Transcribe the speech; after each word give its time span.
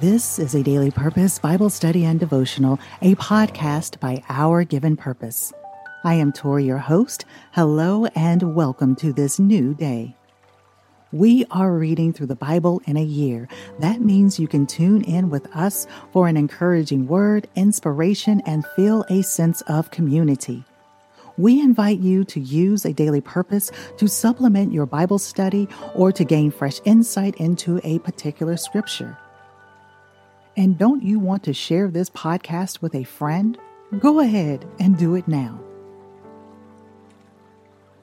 This 0.00 0.38
is 0.38 0.54
a 0.54 0.62
daily 0.62 0.90
purpose 0.90 1.38
Bible 1.38 1.70
study 1.70 2.04
and 2.04 2.20
devotional, 2.20 2.78
a 3.00 3.14
podcast 3.14 3.98
by 3.98 4.22
Our 4.28 4.62
Given 4.62 4.94
Purpose. 4.94 5.54
I 6.04 6.12
am 6.12 6.34
Torrie, 6.34 6.66
your 6.66 6.76
host. 6.76 7.24
Hello 7.52 8.04
and 8.14 8.54
welcome 8.54 8.94
to 8.96 9.14
this 9.14 9.38
new 9.38 9.72
day. 9.72 10.14
We 11.12 11.46
are 11.50 11.72
reading 11.72 12.12
through 12.12 12.26
the 12.26 12.36
Bible 12.36 12.82
in 12.84 12.98
a 12.98 13.02
year. 13.02 13.48
That 13.78 14.02
means 14.02 14.38
you 14.38 14.46
can 14.46 14.66
tune 14.66 15.02
in 15.04 15.30
with 15.30 15.46
us 15.56 15.86
for 16.12 16.28
an 16.28 16.36
encouraging 16.36 17.06
word, 17.06 17.48
inspiration, 17.56 18.42
and 18.44 18.66
feel 18.76 19.02
a 19.08 19.22
sense 19.22 19.62
of 19.62 19.92
community. 19.92 20.62
We 21.38 21.58
invite 21.58 22.00
you 22.00 22.24
to 22.24 22.40
use 22.40 22.84
a 22.84 22.92
daily 22.92 23.22
purpose 23.22 23.72
to 23.96 24.08
supplement 24.08 24.74
your 24.74 24.84
Bible 24.84 25.18
study 25.18 25.68
or 25.94 26.12
to 26.12 26.22
gain 26.22 26.50
fresh 26.50 26.82
insight 26.84 27.36
into 27.36 27.80
a 27.82 27.98
particular 28.00 28.58
scripture. 28.58 29.16
And 30.58 30.78
don't 30.78 31.02
you 31.02 31.18
want 31.18 31.42
to 31.44 31.52
share 31.52 31.88
this 31.88 32.08
podcast 32.08 32.80
with 32.80 32.94
a 32.94 33.04
friend? 33.04 33.58
Go 33.98 34.20
ahead 34.20 34.66
and 34.80 34.96
do 34.96 35.14
it 35.14 35.28
now. 35.28 35.60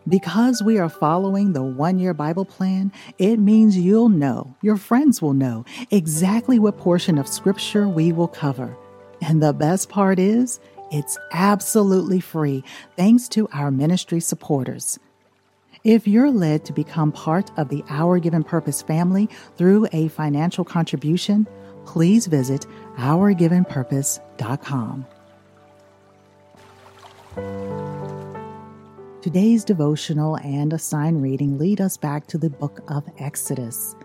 Because 0.07 0.61
we 0.61 0.77
are 0.77 0.89
following 0.89 1.53
the 1.53 1.63
one 1.63 1.97
year 1.97 2.13
Bible 2.13 2.45
plan, 2.45 2.91
it 3.17 3.37
means 3.37 3.75
you'll 3.77 4.09
know, 4.09 4.55
your 4.61 4.77
friends 4.77 5.19
will 5.19 5.33
know, 5.33 5.65
exactly 5.89 6.59
what 6.59 6.77
portion 6.77 7.17
of 7.17 7.27
Scripture 7.27 7.87
we 7.87 8.11
will 8.11 8.27
cover. 8.27 8.77
And 9.21 9.41
the 9.41 9.53
best 9.53 9.89
part 9.89 10.19
is, 10.19 10.59
it's 10.91 11.17
absolutely 11.31 12.19
free 12.19 12.63
thanks 12.97 13.27
to 13.29 13.47
our 13.51 13.71
ministry 13.71 14.19
supporters. 14.19 14.99
If 15.83 16.07
you're 16.07 16.31
led 16.31 16.65
to 16.65 16.73
become 16.73 17.11
part 17.11 17.49
of 17.57 17.69
the 17.69 17.83
Our 17.89 18.19
Given 18.19 18.43
Purpose 18.43 18.83
family 18.83 19.27
through 19.57 19.87
a 19.91 20.09
financial 20.09 20.63
contribution, 20.63 21.47
please 21.85 22.27
visit 22.27 22.65
ourgivenpurpose.com. 22.97 25.05
Today's 29.21 29.63
devotional 29.63 30.35
and 30.37 30.73
assigned 30.73 31.21
reading 31.23 31.57
lead 31.57 31.79
us 31.79 31.95
back 31.95 32.27
to 32.27 32.37
the 32.37 32.49
book 32.49 32.81
of 32.89 33.05
Exodus. 33.19 33.95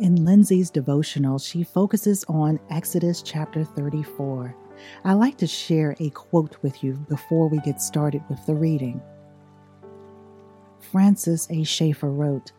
In 0.00 0.24
Lindsey's 0.24 0.70
devotional, 0.70 1.38
she 1.38 1.62
focuses 1.62 2.24
on 2.28 2.58
Exodus 2.70 3.22
chapter 3.22 3.62
34. 3.64 4.56
I 5.04 5.12
like 5.12 5.36
to 5.38 5.46
share 5.46 5.94
a 6.00 6.10
quote 6.10 6.56
with 6.62 6.82
you 6.82 6.94
before 7.08 7.48
we 7.48 7.60
get 7.60 7.80
started 7.80 8.22
with 8.28 8.44
the 8.46 8.54
reading. 8.54 9.00
Francis 10.90 11.46
A. 11.50 11.62
Schaeffer 11.62 12.10
wrote, 12.10 12.52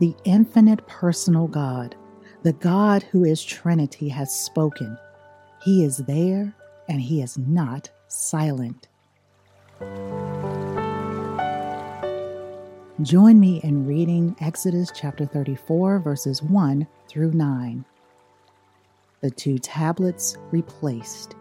The 0.00 0.14
infinite 0.24 0.86
personal 0.86 1.46
God 1.46 1.96
the 2.42 2.52
God 2.54 3.02
who 3.02 3.24
is 3.24 3.44
Trinity 3.44 4.08
has 4.08 4.34
spoken. 4.34 4.96
He 5.62 5.84
is 5.84 5.98
there 5.98 6.54
and 6.88 7.00
he 7.00 7.20
is 7.20 7.36
not 7.36 7.90
silent. 8.08 8.88
Join 13.02 13.40
me 13.40 13.60
in 13.62 13.86
reading 13.86 14.36
Exodus 14.40 14.90
chapter 14.94 15.26
34, 15.26 16.00
verses 16.00 16.42
1 16.42 16.86
through 17.08 17.32
9. 17.32 17.84
The 19.20 19.30
two 19.30 19.58
tablets 19.58 20.36
replaced. 20.50 21.34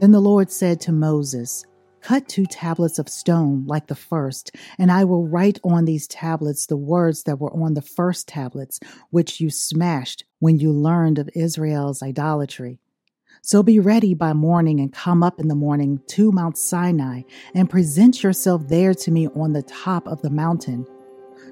Then 0.00 0.12
the 0.12 0.20
Lord 0.20 0.50
said 0.50 0.80
to 0.82 0.92
Moses, 0.92 1.64
Cut 2.06 2.28
two 2.28 2.46
tablets 2.46 3.00
of 3.00 3.08
stone 3.08 3.64
like 3.66 3.88
the 3.88 3.96
first, 3.96 4.52
and 4.78 4.92
I 4.92 5.02
will 5.02 5.26
write 5.26 5.58
on 5.64 5.86
these 5.86 6.06
tablets 6.06 6.66
the 6.66 6.76
words 6.76 7.24
that 7.24 7.40
were 7.40 7.52
on 7.52 7.74
the 7.74 7.82
first 7.82 8.28
tablets, 8.28 8.78
which 9.10 9.40
you 9.40 9.50
smashed 9.50 10.22
when 10.38 10.60
you 10.60 10.70
learned 10.70 11.18
of 11.18 11.28
Israel's 11.34 12.04
idolatry. 12.04 12.78
So 13.42 13.60
be 13.60 13.80
ready 13.80 14.14
by 14.14 14.34
morning 14.34 14.78
and 14.78 14.92
come 14.92 15.24
up 15.24 15.40
in 15.40 15.48
the 15.48 15.56
morning 15.56 16.00
to 16.10 16.30
Mount 16.30 16.56
Sinai 16.56 17.22
and 17.56 17.68
present 17.68 18.22
yourself 18.22 18.68
there 18.68 18.94
to 18.94 19.10
me 19.10 19.26
on 19.34 19.52
the 19.52 19.64
top 19.64 20.06
of 20.06 20.22
the 20.22 20.30
mountain. 20.30 20.86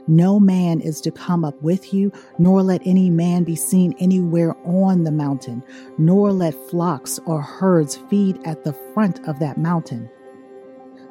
No 0.06 0.38
man 0.38 0.80
is 0.80 1.00
to 1.00 1.10
come 1.10 1.44
up 1.44 1.60
with 1.62 1.92
you, 1.92 2.12
nor 2.38 2.62
let 2.62 2.86
any 2.86 3.10
man 3.10 3.42
be 3.42 3.56
seen 3.56 3.92
anywhere 3.98 4.54
on 4.64 5.02
the 5.02 5.10
mountain, 5.10 5.64
nor 5.98 6.32
let 6.32 6.54
flocks 6.70 7.18
or 7.26 7.42
herds 7.42 7.96
feed 8.08 8.38
at 8.44 8.62
the 8.62 8.74
front 8.94 9.18
of 9.26 9.40
that 9.40 9.58
mountain. 9.58 10.08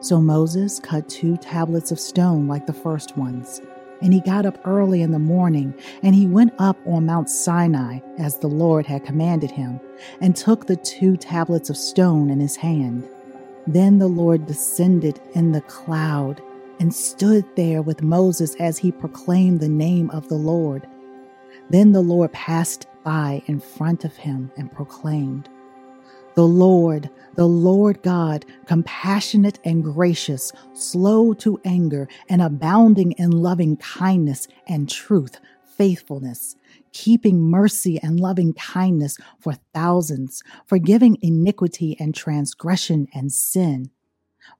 So 0.03 0.19
Moses 0.19 0.81
cut 0.81 1.07
two 1.07 1.37
tablets 1.37 1.89
of 1.89 1.97
stone 1.97 2.45
like 2.45 2.65
the 2.65 2.73
first 2.73 3.15
ones. 3.15 3.61
And 4.01 4.13
he 4.13 4.19
got 4.19 4.45
up 4.45 4.59
early 4.65 5.01
in 5.01 5.11
the 5.11 5.17
morning, 5.17 5.73
and 6.01 6.13
he 6.13 6.27
went 6.27 6.53
up 6.59 6.75
on 6.85 7.05
Mount 7.05 7.29
Sinai, 7.29 8.01
as 8.17 8.37
the 8.37 8.49
Lord 8.49 8.85
had 8.85 9.05
commanded 9.05 9.49
him, 9.49 9.79
and 10.19 10.35
took 10.35 10.67
the 10.67 10.75
two 10.75 11.15
tablets 11.15 11.69
of 11.69 11.77
stone 11.77 12.29
in 12.29 12.41
his 12.41 12.57
hand. 12.57 13.07
Then 13.65 13.99
the 13.99 14.09
Lord 14.09 14.45
descended 14.45 15.21
in 15.35 15.53
the 15.53 15.61
cloud 15.61 16.41
and 16.81 16.93
stood 16.93 17.45
there 17.55 17.81
with 17.81 18.01
Moses 18.01 18.55
as 18.55 18.77
he 18.77 18.91
proclaimed 18.91 19.61
the 19.61 19.69
name 19.69 20.09
of 20.09 20.27
the 20.27 20.35
Lord. 20.35 20.85
Then 21.69 21.93
the 21.93 22.01
Lord 22.01 22.33
passed 22.33 22.87
by 23.05 23.41
in 23.45 23.61
front 23.61 24.03
of 24.03 24.17
him 24.17 24.51
and 24.57 24.69
proclaimed, 24.69 25.47
the 26.35 26.47
Lord, 26.47 27.09
the 27.35 27.47
Lord 27.47 28.01
God, 28.01 28.45
compassionate 28.65 29.59
and 29.63 29.83
gracious, 29.83 30.51
slow 30.73 31.33
to 31.35 31.59
anger, 31.65 32.07
and 32.29 32.41
abounding 32.41 33.11
in 33.13 33.31
loving 33.31 33.77
kindness 33.77 34.47
and 34.67 34.89
truth, 34.89 35.39
faithfulness, 35.65 36.55
keeping 36.91 37.39
mercy 37.39 37.99
and 38.01 38.19
loving 38.19 38.53
kindness 38.53 39.17
for 39.39 39.53
thousands, 39.73 40.43
forgiving 40.65 41.17
iniquity 41.21 41.97
and 41.99 42.15
transgression 42.15 43.07
and 43.13 43.31
sin 43.31 43.89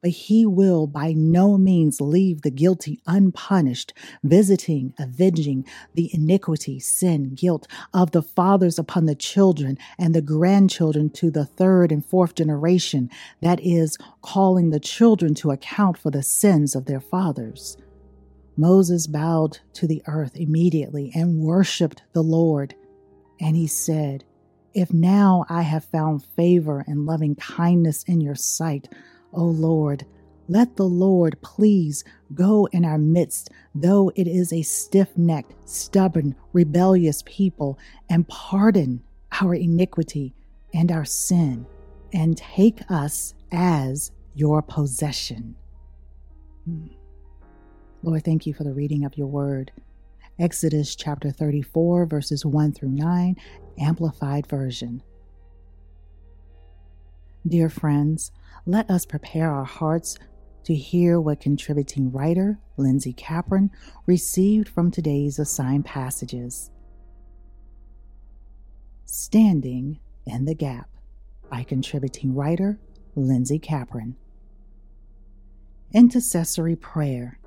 but 0.01 0.11
he 0.11 0.45
will 0.45 0.87
by 0.87 1.13
no 1.13 1.57
means 1.57 2.01
leave 2.01 2.41
the 2.41 2.51
guilty 2.51 2.99
unpunished, 3.07 3.93
visiting, 4.23 4.93
avenging 4.99 5.65
the 5.93 6.09
iniquity, 6.13 6.79
sin, 6.79 7.33
guilt 7.35 7.67
of 7.93 8.11
the 8.11 8.21
fathers 8.21 8.77
upon 8.77 9.05
the 9.05 9.15
children 9.15 9.77
and 9.97 10.13
the 10.13 10.21
grandchildren 10.21 11.09
to 11.09 11.31
the 11.31 11.45
third 11.45 11.91
and 11.91 12.05
fourth 12.05 12.35
generation, 12.35 13.09
that 13.41 13.59
is, 13.61 13.97
calling 14.21 14.69
the 14.69 14.79
children 14.79 15.33
to 15.33 15.51
account 15.51 15.97
for 15.97 16.11
the 16.11 16.23
sins 16.23 16.75
of 16.75 16.85
their 16.85 17.01
fathers. 17.01 17.77
Moses 18.55 19.07
bowed 19.07 19.59
to 19.73 19.87
the 19.87 20.03
earth 20.07 20.35
immediately 20.35 21.11
and 21.15 21.39
worshiped 21.39 22.03
the 22.13 22.21
Lord. 22.21 22.75
And 23.41 23.55
he 23.55 23.67
said, 23.67 24.23
If 24.73 24.93
now 24.93 25.45
I 25.49 25.63
have 25.63 25.85
found 25.85 26.25
favor 26.35 26.83
and 26.85 27.05
loving 27.05 27.35
kindness 27.35 28.03
in 28.03 28.21
your 28.21 28.35
sight, 28.35 28.89
O 29.33 29.43
Lord, 29.43 30.05
let 30.47 30.75
the 30.75 30.87
Lord 30.87 31.37
please 31.41 32.03
go 32.33 32.67
in 32.67 32.83
our 32.85 32.97
midst, 32.97 33.49
though 33.73 34.11
it 34.15 34.27
is 34.27 34.51
a 34.51 34.61
stiff 34.61 35.17
necked, 35.17 35.53
stubborn, 35.67 36.35
rebellious 36.51 37.23
people, 37.25 37.79
and 38.09 38.27
pardon 38.27 39.01
our 39.41 39.55
iniquity 39.55 40.33
and 40.73 40.91
our 40.91 41.05
sin, 41.05 41.65
and 42.11 42.37
take 42.37 42.79
us 42.91 43.33
as 43.51 44.11
your 44.35 44.61
possession. 44.61 45.55
Hmm. 46.65 46.87
Lord, 48.01 48.25
thank 48.25 48.45
you 48.45 48.53
for 48.53 48.63
the 48.63 48.73
reading 48.73 49.05
of 49.05 49.17
your 49.17 49.27
word. 49.27 49.71
Exodus 50.37 50.95
chapter 50.95 51.31
34, 51.31 52.05
verses 52.05 52.45
1 52.45 52.73
through 52.73 52.89
9, 52.89 53.35
Amplified 53.79 54.45
Version. 54.47 55.01
Dear 57.47 57.69
friends, 57.69 58.31
let 58.65 58.89
us 58.89 59.05
prepare 59.05 59.51
our 59.51 59.65
hearts 59.65 60.17
to 60.63 60.73
hear 60.73 61.19
what 61.19 61.41
contributing 61.41 62.11
writer 62.11 62.59
Lindsey 62.77 63.13
Capron 63.13 63.69
received 64.05 64.69
from 64.69 64.89
today's 64.89 65.37
assigned 65.37 65.85
passages. 65.85 66.71
Standing 69.05 69.99
in 70.25 70.45
the 70.45 70.55
Gap 70.55 70.89
by 71.51 71.63
contributing 71.63 72.33
writer 72.33 72.79
Lindsey 73.15 73.59
Capron. 73.59 74.15
Intercessory 75.93 76.75
Prayer. 76.75 77.39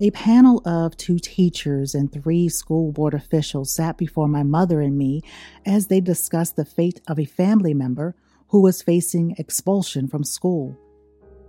A 0.00 0.10
panel 0.10 0.60
of 0.66 0.96
two 0.96 1.20
teachers 1.20 1.94
and 1.94 2.12
three 2.12 2.48
school 2.48 2.90
board 2.90 3.14
officials 3.14 3.72
sat 3.72 3.96
before 3.96 4.26
my 4.26 4.42
mother 4.42 4.80
and 4.80 4.98
me 4.98 5.22
as 5.64 5.86
they 5.86 6.00
discussed 6.00 6.56
the 6.56 6.64
fate 6.64 7.00
of 7.06 7.20
a 7.20 7.24
family 7.24 7.72
member 7.72 8.16
who 8.52 8.60
was 8.60 8.82
facing 8.82 9.34
expulsion 9.38 10.06
from 10.06 10.22
school. 10.22 10.78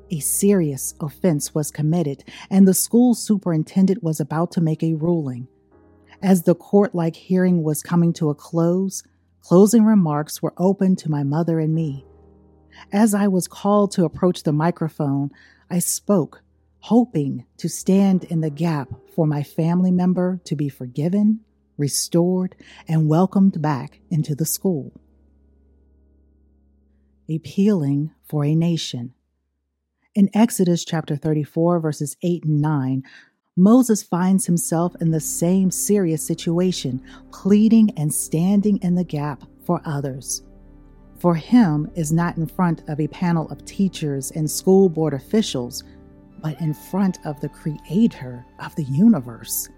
A 0.09 0.21
serious 0.21 0.93
offense 1.01 1.53
was 1.53 1.69
committed, 1.69 2.23
and 2.49 2.65
the 2.65 2.73
school 2.73 3.13
superintendent 3.13 4.01
was 4.01 4.21
about 4.21 4.51
to 4.51 4.61
make 4.61 4.81
a 4.81 4.93
ruling. 4.93 5.49
As 6.21 6.43
the 6.43 6.55
court 6.55 6.95
like 6.95 7.17
hearing 7.17 7.61
was 7.61 7.83
coming 7.83 8.13
to 8.13 8.29
a 8.29 8.35
close, 8.35 9.03
closing 9.41 9.83
remarks 9.83 10.41
were 10.41 10.53
open 10.57 10.95
to 10.95 11.11
my 11.11 11.23
mother 11.23 11.59
and 11.59 11.75
me. 11.75 12.05
As 12.93 13.13
I 13.13 13.27
was 13.27 13.49
called 13.49 13.91
to 13.91 14.05
approach 14.05 14.43
the 14.43 14.53
microphone, 14.53 15.29
I 15.69 15.79
spoke, 15.79 16.41
hoping 16.79 17.45
to 17.57 17.67
stand 17.67 18.23
in 18.23 18.39
the 18.39 18.49
gap 18.49 18.87
for 19.13 19.27
my 19.27 19.43
family 19.43 19.91
member 19.91 20.39
to 20.45 20.55
be 20.55 20.69
forgiven, 20.69 21.41
restored, 21.77 22.55
and 22.87 23.09
welcomed 23.09 23.61
back 23.61 23.99
into 24.09 24.35
the 24.35 24.45
school. 24.45 24.93
Appealing 27.29 28.11
for 28.25 28.43
a 28.43 28.53
nation. 28.53 29.13
In 30.13 30.29
Exodus 30.33 30.83
chapter 30.83 31.15
34, 31.15 31.79
verses 31.79 32.17
8 32.21 32.43
and 32.43 32.61
9, 32.61 33.03
Moses 33.55 34.03
finds 34.03 34.45
himself 34.45 34.93
in 34.99 35.11
the 35.11 35.21
same 35.21 35.71
serious 35.71 36.25
situation, 36.25 37.01
pleading 37.31 37.91
and 37.97 38.13
standing 38.13 38.77
in 38.81 38.95
the 38.95 39.05
gap 39.05 39.43
for 39.65 39.81
others. 39.85 40.43
For 41.19 41.33
him 41.35 41.89
is 41.95 42.11
not 42.11 42.35
in 42.35 42.45
front 42.45 42.83
of 42.89 42.99
a 42.99 43.07
panel 43.07 43.49
of 43.49 43.63
teachers 43.63 44.31
and 44.31 44.49
school 44.49 44.89
board 44.89 45.13
officials, 45.13 45.83
but 46.41 46.59
in 46.59 46.73
front 46.73 47.19
of 47.25 47.39
the 47.39 47.47
creator 47.47 48.45
of 48.59 48.75
the 48.75 48.83
universe. 48.83 49.69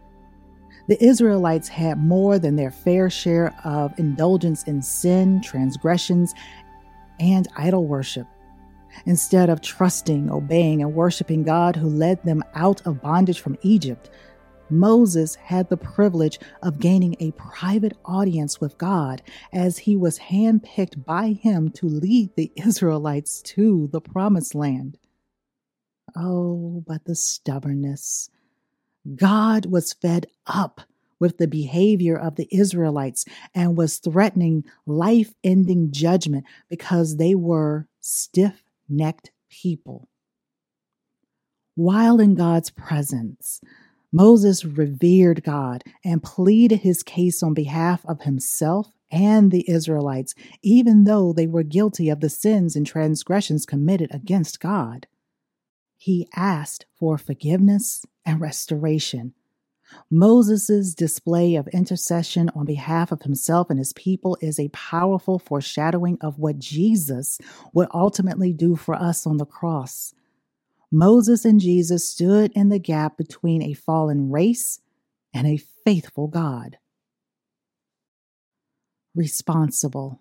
The 0.88 1.04
Israelites 1.04 1.68
had 1.68 1.98
more 1.98 2.38
than 2.38 2.56
their 2.56 2.72
fair 2.72 3.10
share 3.10 3.56
of 3.64 3.98
indulgence 4.00 4.64
in 4.64 4.82
sin, 4.82 5.42
transgressions, 5.42 6.34
and 7.20 7.48
idol 7.58 7.86
worship. 7.86 8.28
Instead 9.06 9.50
of 9.50 9.62
trusting, 9.62 10.30
obeying, 10.32 10.82
and 10.82 10.94
worshiping 10.94 11.44
God 11.44 11.76
who 11.76 11.90
led 11.90 12.24
them 12.24 12.44
out 12.54 12.86
of 12.86 13.02
bondage 13.02 13.40
from 13.40 13.58
Egypt, 13.62 14.10
Moses 14.70 15.36
had 15.36 15.70
the 15.70 15.78
privilege 15.78 16.40
of 16.64 16.80
gaining 16.80 17.16
a 17.20 17.32
private 17.32 17.96
audience 18.04 18.60
with 18.60 18.78
God 18.78 19.22
as 19.54 19.78
he 19.78 19.96
was 19.96 20.18
handpicked 20.18 21.06
by 21.06 21.30
him 21.34 21.70
to 21.72 21.88
lead 21.88 22.36
the 22.36 22.52
Israelites 22.56 23.42
to 23.44 23.88
the 23.92 24.02
promised 24.02 24.56
land. 24.56 24.98
Oh, 26.16 26.84
but 26.88 27.06
the 27.06 27.16
stubbornness. 27.16 28.30
God 29.16 29.68
was 29.68 29.94
fed 29.94 30.28
up 30.48 30.82
with 31.20 31.38
the 31.38 31.48
behavior 31.48 32.18
of 32.18 32.36
the 32.36 32.48
Israelites 32.52 33.26
and 33.54 33.78
was 33.78 33.98
threatening 33.98 34.66
life 34.86 35.34
ending 35.44 35.92
judgment 35.92 36.46
because 36.70 37.18
they 37.18 37.36
were 37.36 37.88
stiff 38.02 38.64
necked 38.90 39.32
people. 39.50 40.10
While 41.76 42.20
in 42.20 42.36
God's 42.36 42.70
presence, 42.70 43.60
Moses 44.12 44.64
revered 44.64 45.44
God 45.44 45.84
and 46.04 46.24
pleaded 46.24 46.80
his 46.80 47.04
case 47.04 47.44
on 47.44 47.54
behalf 47.54 48.06
of 48.06 48.22
himself 48.22 48.94
and 49.12 49.52
the 49.52 49.70
Israelites, 49.70 50.34
even 50.62 51.04
though 51.04 51.34
they 51.34 51.48
were 51.48 51.64
guilty 51.64 52.10
of 52.10 52.22
the 52.22 52.30
sins 52.30 52.76
and 52.76 52.88
transgressions 52.88 53.66
committed 53.66 54.14
against 54.14 54.60
God. 54.60 55.08
He 55.98 56.28
asked 56.36 56.86
for 56.98 57.18
forgiveness 57.18 58.06
and 58.26 58.40
restoration 58.40 59.34
Moses' 60.10 60.94
display 60.94 61.56
of 61.56 61.68
intercession 61.70 62.50
on 62.56 62.66
behalf 62.66 63.12
of 63.12 63.22
himself 63.22 63.70
and 63.70 63.80
his 63.80 63.94
people 63.94 64.38
is 64.42 64.60
a 64.60 64.70
powerful 64.70 65.40
foreshadowing 65.40 66.18
of 66.22 66.40
what 66.40 66.60
Jesus 66.60 67.40
would 67.74 67.88
ultimately 67.94 68.54
do 68.54 68.76
for 68.76 68.96
us 68.96 69.26
on 69.26 69.38
the 69.38 69.46
cross. 69.46 70.14
Moses 70.92 71.46
and 71.46 71.60
Jesus 71.60 72.10
stood 72.10 72.52
in 72.54 72.70
the 72.70 72.80
gap 72.80 73.18
between 73.18 73.62
a 73.62 73.74
fallen 73.74 74.32
race 74.32 74.80
and 75.34 75.48
a 75.48 75.62
faithful 75.84 76.28
God. 76.28 76.78
Responsible. 79.14 80.20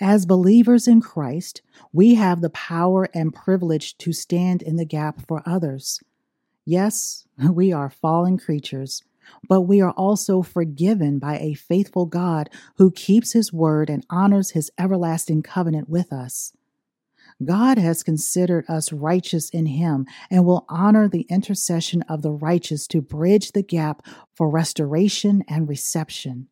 As 0.00 0.26
believers 0.26 0.88
in 0.88 1.00
Christ, 1.00 1.62
we 1.92 2.14
have 2.14 2.40
the 2.40 2.50
power 2.50 3.08
and 3.14 3.34
privilege 3.34 3.96
to 3.98 4.12
stand 4.12 4.62
in 4.62 4.76
the 4.76 4.84
gap 4.84 5.26
for 5.26 5.42
others. 5.46 6.00
Yes, 6.64 7.26
we 7.50 7.72
are 7.72 7.90
fallen 7.90 8.38
creatures, 8.38 9.02
but 9.48 9.62
we 9.62 9.80
are 9.80 9.92
also 9.92 10.42
forgiven 10.42 11.18
by 11.18 11.38
a 11.38 11.54
faithful 11.54 12.06
God 12.06 12.50
who 12.76 12.90
keeps 12.90 13.32
his 13.32 13.52
word 13.52 13.90
and 13.90 14.06
honors 14.10 14.50
his 14.50 14.70
everlasting 14.78 15.42
covenant 15.42 15.88
with 15.88 16.12
us. 16.12 16.52
God 17.44 17.78
has 17.78 18.02
considered 18.02 18.64
us 18.68 18.92
righteous 18.92 19.50
in 19.50 19.66
him 19.66 20.06
and 20.30 20.44
will 20.44 20.64
honor 20.68 21.08
the 21.08 21.26
intercession 21.28 22.02
of 22.02 22.22
the 22.22 22.30
righteous 22.30 22.86
to 22.88 23.02
bridge 23.02 23.52
the 23.52 23.62
gap 23.62 24.06
for 24.34 24.48
restoration 24.48 25.42
and 25.48 25.68
reception. 25.68 26.48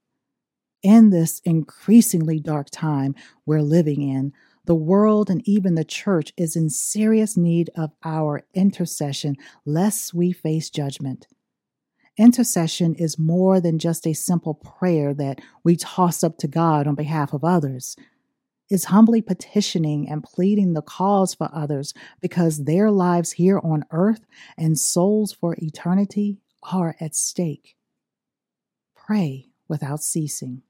In 0.82 1.10
this 1.10 1.40
increasingly 1.44 2.40
dark 2.40 2.68
time 2.70 3.14
we're 3.46 3.62
living 3.62 4.02
in, 4.02 4.32
the 4.64 4.74
world 4.74 5.28
and 5.28 5.46
even 5.46 5.74
the 5.74 5.84
church 5.84 6.32
is 6.36 6.54
in 6.56 6.70
serious 6.70 7.36
need 7.36 7.70
of 7.76 7.90
our 8.04 8.42
intercession 8.54 9.36
lest 9.64 10.14
we 10.14 10.32
face 10.32 10.70
judgment. 10.70 11.26
Intercession 12.16 12.94
is 12.94 13.18
more 13.18 13.60
than 13.60 13.78
just 13.78 14.06
a 14.06 14.12
simple 14.12 14.54
prayer 14.54 15.14
that 15.14 15.40
we 15.64 15.76
toss 15.76 16.22
up 16.22 16.36
to 16.38 16.48
God 16.48 16.86
on 16.86 16.94
behalf 16.94 17.32
of 17.32 17.42
others. 17.42 17.96
It's 18.68 18.84
humbly 18.84 19.20
petitioning 19.20 20.08
and 20.08 20.22
pleading 20.22 20.74
the 20.74 20.82
cause 20.82 21.34
for 21.34 21.50
others 21.52 21.92
because 22.20 22.64
their 22.64 22.90
lives 22.90 23.32
here 23.32 23.60
on 23.62 23.84
earth 23.90 24.24
and 24.56 24.78
souls 24.78 25.32
for 25.32 25.56
eternity 25.58 26.38
are 26.62 26.96
at 27.00 27.14
stake. 27.14 27.76
Pray 28.94 29.48
without 29.68 30.02
ceasing. 30.02 30.62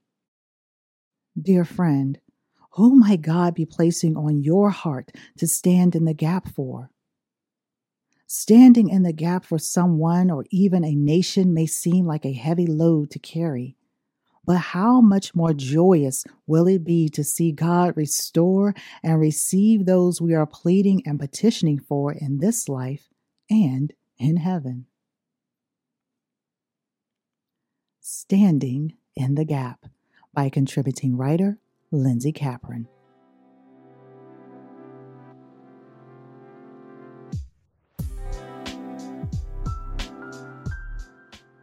Dear 1.41 1.65
friend, 1.65 2.19
who 2.75 2.97
might 2.97 3.23
God 3.23 3.55
be 3.55 3.67
placing 3.67 4.17
on 4.17 4.43
your 4.43 4.71
heart 4.71 5.13
to 5.39 5.47
stand 5.47 5.95
in 5.95 6.05
the 6.05 6.15
gap 6.15 6.49
for? 6.49 6.91
Standing 8.27 8.89
in 8.89 9.03
the 9.03 9.13
gap 9.13 9.45
for 9.45 9.59
someone 9.59 10.31
or 10.31 10.47
even 10.51 10.83
a 10.83 10.95
nation 10.95 11.53
may 11.53 11.67
seem 11.67 12.07
like 12.07 12.25
a 12.25 12.33
heavy 12.33 12.67
load 12.67 13.11
to 13.11 13.19
carry. 13.19 13.77
But 14.45 14.57
how 14.57 15.03
much 15.03 15.35
more 15.35 15.53
joyous 15.53 16.25
will 16.47 16.67
it 16.67 16.83
be 16.83 17.11
to 17.11 17.23
see 17.23 17.53
God 17.53 17.95
restore 17.95 18.75
and 19.03 19.21
receive 19.21 19.85
those 19.85 20.21
we 20.21 20.35
are 20.35 20.47
pleading 20.47 21.03
and 21.07 21.21
petitioning 21.21 21.79
for 21.79 22.11
in 22.11 22.39
this 22.39 22.71
life 22.71 23.11
and 23.51 23.93
in 24.19 24.39
heaven? 24.39 24.87
Standing 28.01 28.95
in 29.15 29.35
the 29.35 29.45
Gap 29.45 29.85
by 30.33 30.49
contributing 30.49 31.17
writer 31.19 31.59
Lindsey 31.93 32.33
Capron. 32.33 32.89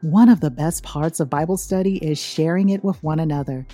One 0.02 0.30
of 0.30 0.40
the 0.40 0.50
best 0.50 0.84
parts 0.84 1.20
of 1.20 1.30
Bible 1.30 1.57
study 1.57 1.98
is 1.98 2.18
sharing 2.18 2.69
it 2.69 2.83
with 2.83 3.04
one 3.04 3.19
another. 3.19 3.68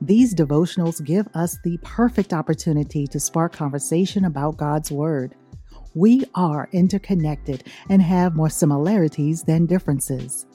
These 0.00 0.32
devotionals 0.32 1.04
give 1.04 1.26
us 1.34 1.58
the 1.64 1.76
perfect 1.82 2.32
opportunity 2.32 3.06
to 3.08 3.18
spark 3.18 3.52
conversation 3.52 4.24
about 4.24 4.58
God's 4.58 4.92
Word. 4.92 5.34
We 5.94 6.24
are 6.36 6.68
interconnected 6.72 7.64
and 7.88 8.00
have 8.00 8.36
more 8.36 8.48
similarities 8.48 9.42
than 9.42 9.66
differences. 9.66 10.46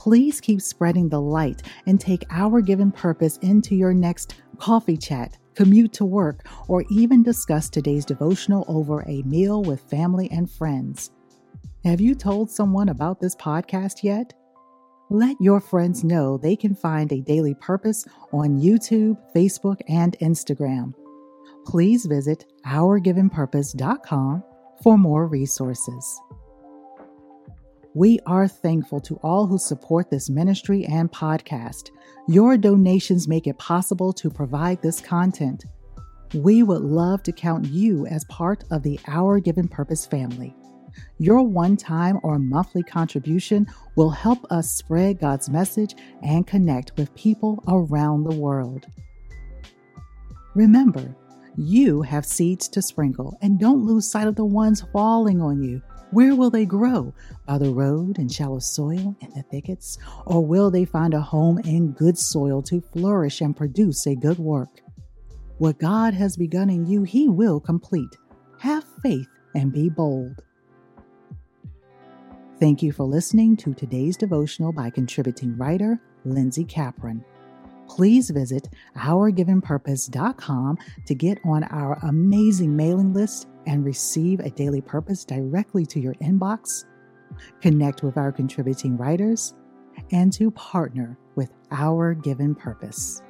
Please 0.00 0.40
keep 0.40 0.62
spreading 0.62 1.10
the 1.10 1.20
light 1.20 1.60
and 1.84 2.00
take 2.00 2.24
our 2.30 2.62
given 2.62 2.90
purpose 2.90 3.36
into 3.42 3.74
your 3.74 3.92
next 3.92 4.34
coffee 4.56 4.96
chat, 4.96 5.36
commute 5.54 5.92
to 5.92 6.06
work, 6.06 6.46
or 6.68 6.86
even 6.88 7.22
discuss 7.22 7.68
today's 7.68 8.06
devotional 8.06 8.64
over 8.66 9.02
a 9.02 9.22
meal 9.24 9.62
with 9.62 9.90
family 9.90 10.30
and 10.30 10.50
friends. 10.50 11.10
Have 11.84 12.00
you 12.00 12.14
told 12.14 12.50
someone 12.50 12.88
about 12.88 13.20
this 13.20 13.36
podcast 13.36 14.02
yet? 14.02 14.32
Let 15.10 15.36
your 15.38 15.60
friends 15.60 16.02
know 16.02 16.38
they 16.38 16.56
can 16.56 16.74
find 16.74 17.12
a 17.12 17.20
daily 17.20 17.54
purpose 17.56 18.06
on 18.32 18.58
YouTube, 18.58 19.18
Facebook, 19.36 19.82
and 19.86 20.16
Instagram. 20.22 20.94
Please 21.66 22.06
visit 22.06 22.46
ourgivenpurpose.com 22.64 24.44
for 24.82 24.96
more 24.96 25.26
resources. 25.26 26.20
We 27.94 28.20
are 28.24 28.46
thankful 28.46 29.00
to 29.00 29.16
all 29.16 29.48
who 29.48 29.58
support 29.58 30.10
this 30.10 30.30
ministry 30.30 30.84
and 30.84 31.10
podcast. 31.10 31.90
Your 32.28 32.56
donations 32.56 33.26
make 33.26 33.48
it 33.48 33.58
possible 33.58 34.12
to 34.12 34.30
provide 34.30 34.80
this 34.80 35.00
content. 35.00 35.64
We 36.32 36.62
would 36.62 36.82
love 36.82 37.24
to 37.24 37.32
count 37.32 37.66
you 37.66 38.06
as 38.06 38.24
part 38.26 38.62
of 38.70 38.84
the 38.84 39.00
Our 39.08 39.40
Given 39.40 39.66
Purpose 39.66 40.06
family. 40.06 40.54
Your 41.18 41.42
one 41.42 41.76
time 41.76 42.20
or 42.22 42.38
monthly 42.38 42.84
contribution 42.84 43.66
will 43.96 44.10
help 44.10 44.46
us 44.52 44.70
spread 44.70 45.18
God's 45.18 45.50
message 45.50 45.96
and 46.22 46.46
connect 46.46 46.96
with 46.96 47.12
people 47.16 47.60
around 47.66 48.22
the 48.22 48.36
world. 48.36 48.86
Remember, 50.54 51.16
you 51.56 52.02
have 52.02 52.24
seeds 52.24 52.68
to 52.68 52.82
sprinkle, 52.82 53.36
and 53.42 53.58
don't 53.58 53.84
lose 53.84 54.08
sight 54.08 54.28
of 54.28 54.36
the 54.36 54.44
ones 54.44 54.84
falling 54.92 55.42
on 55.42 55.60
you. 55.60 55.82
Where 56.12 56.34
will 56.34 56.50
they 56.50 56.66
grow? 56.66 57.14
By 57.46 57.58
the 57.58 57.72
road 57.72 58.18
and 58.18 58.30
shallow 58.30 58.58
soil 58.58 59.14
in 59.20 59.30
the 59.34 59.44
thickets? 59.50 59.98
Or 60.26 60.44
will 60.44 60.70
they 60.70 60.84
find 60.84 61.14
a 61.14 61.20
home 61.20 61.58
in 61.58 61.92
good 61.92 62.18
soil 62.18 62.62
to 62.62 62.80
flourish 62.80 63.40
and 63.40 63.56
produce 63.56 64.06
a 64.06 64.16
good 64.16 64.38
work? 64.38 64.80
What 65.58 65.78
God 65.78 66.14
has 66.14 66.36
begun 66.36 66.68
in 66.68 66.86
you, 66.86 67.04
He 67.04 67.28
will 67.28 67.60
complete. 67.60 68.16
Have 68.58 68.84
faith 69.02 69.28
and 69.54 69.72
be 69.72 69.88
bold. 69.88 70.42
Thank 72.58 72.82
you 72.82 72.92
for 72.92 73.04
listening 73.04 73.56
to 73.58 73.72
today's 73.72 74.16
devotional 74.16 74.72
by 74.72 74.90
contributing 74.90 75.56
writer 75.56 76.00
Lindsey 76.24 76.64
Capron. 76.64 77.24
Please 77.88 78.30
visit 78.30 78.68
ourgivenpurpose.com 78.96 80.78
to 81.06 81.14
get 81.14 81.38
on 81.44 81.64
our 81.64 81.98
amazing 82.02 82.76
mailing 82.76 83.12
list 83.12 83.48
and 83.66 83.84
receive 83.84 84.40
a 84.40 84.50
daily 84.50 84.80
purpose 84.80 85.24
directly 85.24 85.86
to 85.86 86.00
your 86.00 86.14
inbox, 86.14 86.84
connect 87.60 88.02
with 88.02 88.16
our 88.16 88.32
contributing 88.32 88.96
writers, 88.96 89.54
and 90.12 90.32
to 90.32 90.50
partner 90.52 91.18
with 91.36 91.52
Our 91.70 92.14
Given 92.14 92.54
Purpose. 92.54 93.22